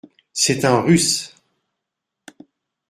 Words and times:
C’est 0.33 0.65
un 0.65 0.81
Russe! 0.81 1.35